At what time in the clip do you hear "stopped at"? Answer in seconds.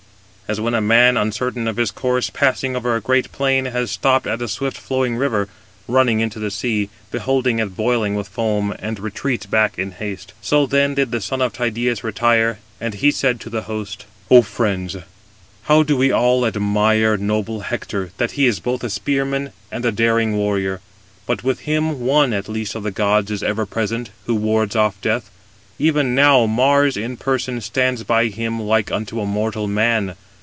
3.89-4.41